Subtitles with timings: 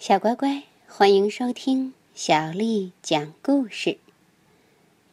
[0.00, 3.98] 小乖乖，欢迎收听小丽讲故事。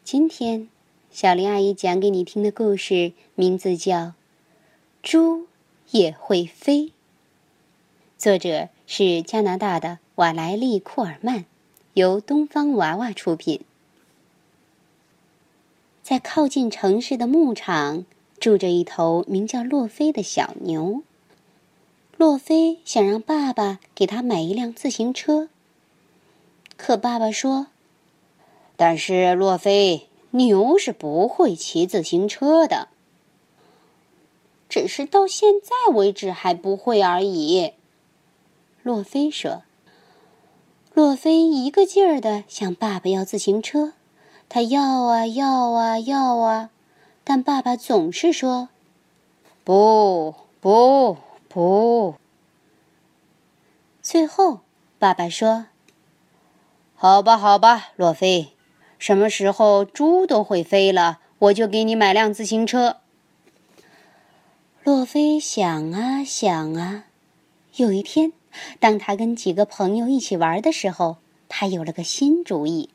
[0.06, 0.70] 今天，
[1.12, 3.98] 小丽阿姨讲给你听的故事名字叫
[5.04, 5.48] 《猪
[5.92, 6.84] 也会飞》，
[8.18, 11.44] 作者是加拿大的瓦莱丽·库尔曼，
[11.94, 13.60] 由东方娃娃出品。
[16.02, 18.06] 在靠近城市的牧场，
[18.40, 21.04] 住着一头名叫洛菲的小牛。
[22.18, 25.50] 洛菲想让爸爸给他买一辆自行车，
[26.76, 27.68] 可爸爸说
[28.76, 32.88] ：“但是洛菲，牛是不会骑自行车的，
[34.68, 37.74] 只是到现在为止还不会而已。”
[38.82, 39.62] 洛菲说。
[40.96, 43.94] 洛菲一个劲儿的向爸爸要自行车，
[44.50, 46.72] 他要啊要啊要啊，
[47.24, 48.70] 但爸爸总是说
[49.64, 51.18] ：“不不。”
[51.58, 52.14] 不。
[54.04, 54.60] 最后，
[55.00, 55.66] 爸爸说
[56.94, 58.54] ：“好吧，好吧，洛菲，
[59.00, 62.98] 什么时候猪都会飞了，我就给你买辆自行车。”
[64.86, 67.06] 洛菲想啊想啊，
[67.78, 68.34] 有一天，
[68.80, 71.18] 当他跟几个朋友一起玩的时候，
[71.50, 72.92] 他有了个新主意。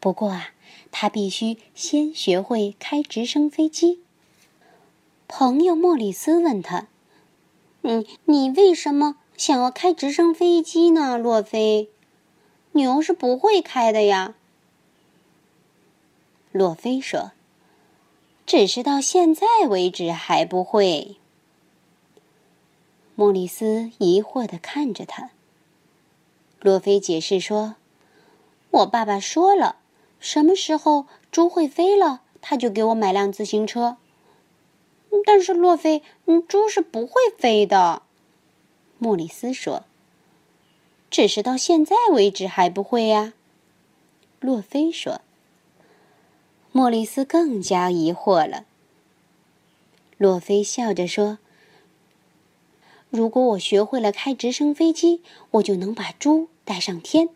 [0.00, 0.52] 不过啊，
[0.90, 4.00] 他必须先学会开直升飞机。
[5.28, 6.86] 朋友莫里斯问他。
[7.82, 11.88] 嗯，你为什么想要开直升飞机呢，洛菲？
[12.72, 14.34] 牛是不会开的呀。
[16.52, 17.32] 洛菲说
[18.44, 21.16] ：“只是到现在为止还不会。”
[23.16, 25.30] 莫里斯疑惑的看着他。
[26.60, 27.76] 洛菲解释说
[28.70, 29.76] ：“我爸爸说了，
[30.18, 33.96] 什么时候猪会飞了，他就给我买辆自行车。”
[35.24, 38.02] 但是洛菲，嗯，猪是不会飞的。
[38.98, 39.84] 莫里斯说
[41.10, 43.32] ：“只是到现在为止还不会呀。”
[44.40, 45.20] 洛菲说。
[46.72, 48.64] 莫里斯更加疑惑了。
[50.18, 51.38] 洛菲笑着说
[53.10, 55.22] ：“如果我学会了开直升飞机，
[55.52, 57.30] 我就能把猪带上天，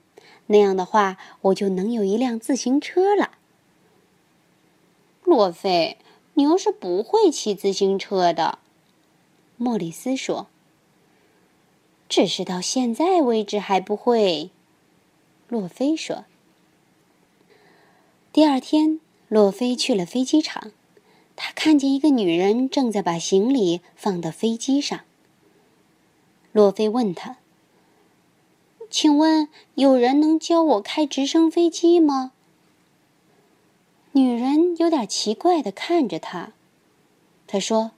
[0.47, 3.33] 那样的话，我就能有一辆自行车了。”
[5.25, 5.99] 洛菲。
[6.35, 8.59] 牛是不会骑自行车的，
[9.57, 10.49] 莫里斯说。
[12.09, 14.51] 只是到现在为止还不会，
[15.49, 16.25] 洛菲说。
[18.33, 20.73] 第二天，洛菲去了飞机场，
[21.35, 25.01] 他看见一个女人正在把行李放到飞机上。
[26.53, 27.39] 洛菲问他
[28.91, 32.33] ：“请问有人能教我开直升飞机吗？”
[34.17, 36.53] 女人有点奇怪的看着他，
[37.49, 37.91] 他说：“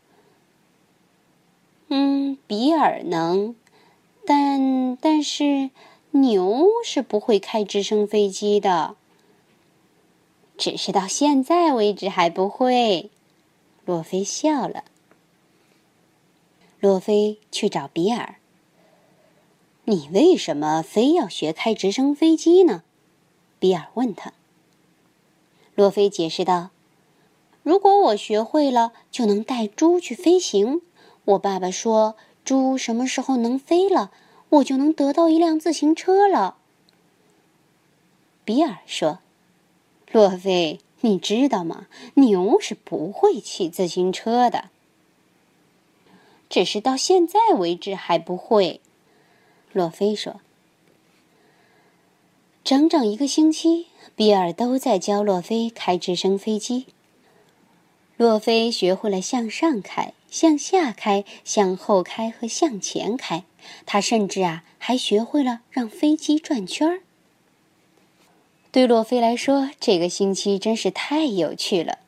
[1.88, 3.54] 嗯，比尔能，
[4.25, 5.69] 但但是
[6.12, 8.97] 牛是不会开直升飞机的，
[10.56, 13.10] 只是到现在为止还不会。”
[13.84, 14.84] 洛菲笑了。
[16.81, 18.37] 洛菲去找比尔
[19.84, 22.84] ：“你为什么非要学开直升飞机呢？”
[23.60, 24.32] 比尔问他。
[25.76, 26.70] 洛菲解释道
[27.62, 30.81] ：“如果我学会了，就能带猪去飞行。
[31.26, 34.10] 我爸爸说，猪什么时候能飞了，
[34.48, 36.56] 我就能得到一辆自行车了。”
[38.47, 39.19] 比尔说
[40.10, 41.88] ：“洛菲，你知道吗？
[42.14, 44.70] 牛是不会骑自行车的，
[46.48, 48.81] 只是到现在为止还不会。”
[49.75, 50.41] 洛菲说。
[52.64, 56.87] 整整一个星期，比尔都在教洛菲开直升飞机。
[58.17, 63.44] 洛菲学会了向上开、向下开、向后开和向前开。
[63.84, 67.00] 他甚至啊，还学会了让飞机转圈儿。
[68.71, 71.99] 对洛菲来说，这个星期真是太有趣了。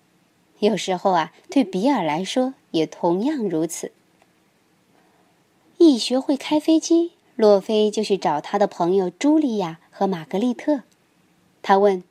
[0.60, 3.92] 有时候啊，对比尔来说也同样如此。
[5.78, 7.12] 一学会开飞机。
[7.36, 10.80] 洛菲就去找他的朋友茱莉亚和玛格丽特。
[11.68, 12.02] 他问：“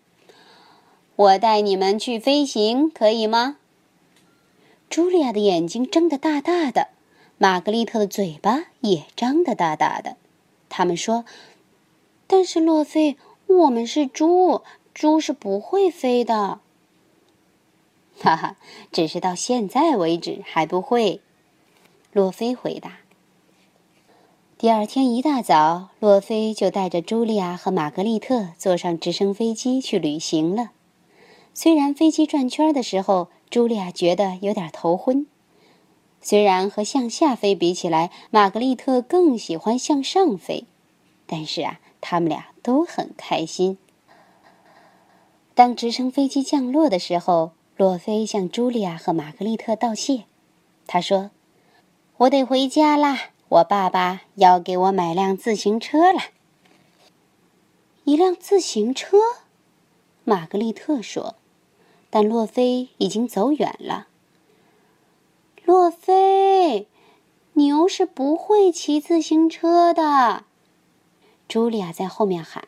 [1.18, 3.57] 我带你们去飞行，可以吗？”
[4.88, 6.89] 茱莉亚的眼睛睁得大大的，
[7.39, 10.15] 玛格丽特的嘴巴也张得大大的。
[10.69, 11.25] 他们说
[12.27, 13.18] ：“但是洛菲，
[13.48, 14.62] 我们是猪，
[14.94, 16.59] 猪是不会飞的。”
[18.21, 18.57] 哈哈，
[18.92, 21.19] 只是到现在为止还不会。”
[22.13, 23.00] 洛菲回答。
[24.59, 30.71] 第二天一大早，洛菲就带着茱莉亚和玛格丽特坐上直升飞机去旅行了。
[31.54, 35.27] 虽然飞机转圈的时候，茱莉亚觉得有点头昏；
[36.21, 40.65] 虽然和向下飞比起来，玛格丽特更喜欢向上飞。
[41.27, 43.77] 但是啊，他们俩都很开心。
[45.54, 50.24] 当直升飞机降落的时候，洛菲向茱莉亚和玛格丽特道谢。
[50.88, 51.30] 他说
[52.18, 56.19] ：“我得回家啦，我爸爸要给我买辆自行车了。”
[58.05, 59.17] 一辆自行车，
[60.23, 61.35] 玛格丽特说。
[62.09, 64.07] 但洛菲已经走远了。
[65.65, 66.88] 洛菲，
[67.53, 70.45] 牛是不会骑自行车的。
[71.49, 72.63] 茱莉亚在后面喊，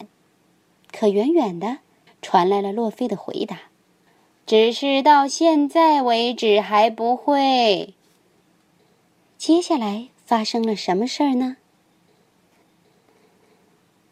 [0.91, 1.77] 可远远的
[2.21, 3.61] 传来了洛菲的回答
[4.45, 7.93] ：“只是到现在为止还不会。”
[9.39, 11.57] 接下来发生了什么事儿呢？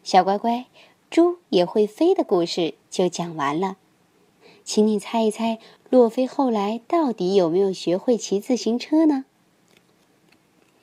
[0.02, 0.66] 小乖乖，
[1.08, 3.76] 猪也会飞的故事就讲完了，
[4.64, 9.26] 请你猜一猜，洛菲后来到底有没有学会骑自行车呢？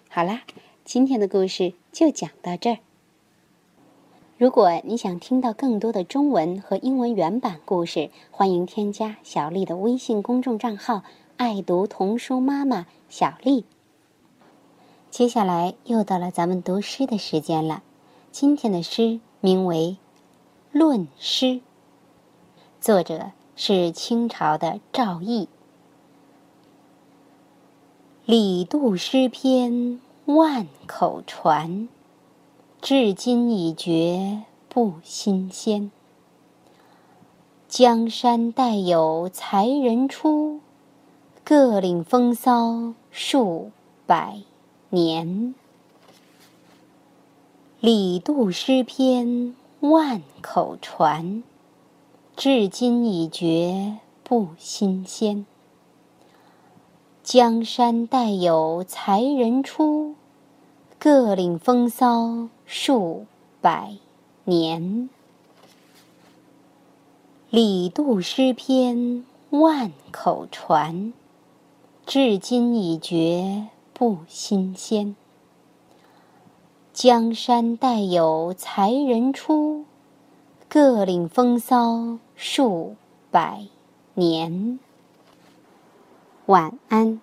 [0.07, 0.43] 好啦，
[0.85, 2.77] 今天的故事就讲到这儿。
[4.37, 11.03] 如果你想听到更多的中文和英文原版故事，欢迎添加小丽的微信公众账号
[11.35, 13.65] “爱读童书妈妈小丽”。
[15.17, 17.83] 接下来又到了咱们读诗的时间了。
[18.33, 19.95] 今天的诗名为
[20.77, 21.45] 《论诗》，
[22.81, 25.47] 作者是清朝的赵翼。
[28.25, 31.87] 李杜诗篇万口传，
[32.81, 35.91] 至今已绝不新鲜。
[37.69, 40.59] 江山代有才人出，
[41.45, 43.71] 各领风骚数
[44.05, 44.41] 百。
[44.95, 45.53] 年，
[47.81, 51.43] 李杜诗篇万口传，
[52.37, 55.45] 至今已绝不新鲜。
[57.21, 60.15] 江山代有才人出，
[60.97, 63.25] 各领风骚数
[63.59, 63.97] 百
[64.45, 65.09] 年。
[67.49, 71.11] 李杜诗篇万口传，
[72.05, 73.67] 至今已绝。
[73.97, 75.15] 不新鲜。
[76.91, 79.85] 江山代有才人出，
[80.67, 82.97] 各领风骚数
[83.31, 83.67] 百
[84.15, 84.77] 年。
[86.47, 87.21] 晚安。